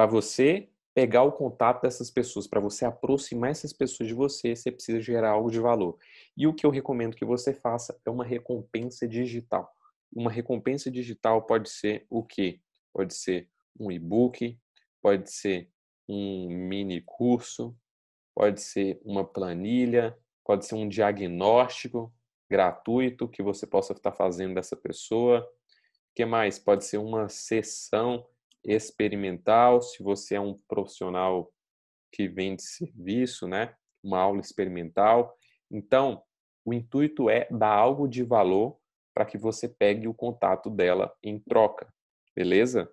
[0.00, 4.72] para você pegar o contato dessas pessoas, para você aproximar essas pessoas de você, você
[4.72, 5.98] precisa gerar algo de valor.
[6.34, 9.70] E o que eu recomendo que você faça é uma recompensa digital.
[10.10, 12.62] Uma recompensa digital pode ser o quê?
[12.94, 13.46] Pode ser
[13.78, 14.58] um e-book,
[15.02, 15.68] pode ser
[16.08, 17.76] um mini curso,
[18.34, 22.10] pode ser uma planilha, pode ser um diagnóstico
[22.48, 25.40] gratuito que você possa estar fazendo dessa pessoa.
[25.40, 26.58] O que mais?
[26.58, 28.26] Pode ser uma sessão
[28.64, 31.52] experimental, se você é um profissional
[32.12, 33.74] que vende serviço, né?
[34.02, 35.36] Uma aula experimental.
[35.70, 36.22] Então,
[36.64, 38.78] o intuito é dar algo de valor
[39.14, 41.92] para que você pegue o contato dela em troca,
[42.34, 42.88] beleza?